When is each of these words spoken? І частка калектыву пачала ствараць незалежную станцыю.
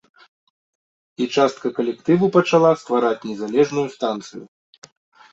І 1.23 1.25
частка 1.35 1.67
калектыву 1.77 2.29
пачала 2.37 2.71
ствараць 2.83 3.25
незалежную 3.29 3.85
станцыю. 3.97 4.43